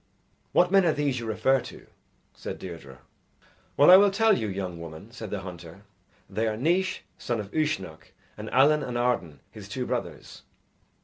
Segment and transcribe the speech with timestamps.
[0.51, 1.85] "What men are these you refer to?"
[2.33, 3.01] said Deirdre.
[3.77, 5.83] "Well, I will tell you, young woman," said the hunter,
[6.27, 10.41] "They are Naois, son of Uisnech, and Allen and Arden his two brothers."